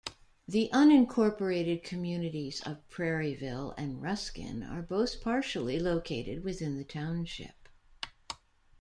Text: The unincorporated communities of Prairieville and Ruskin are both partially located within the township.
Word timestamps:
The 0.47 0.67
unincorporated 0.73 1.83
communities 1.83 2.59
of 2.65 2.89
Prairieville 2.89 3.75
and 3.77 4.01
Ruskin 4.01 4.63
are 4.63 4.81
both 4.81 5.21
partially 5.21 5.77
located 5.79 6.43
within 6.43 6.75
the 6.75 6.83
township. 6.83 7.69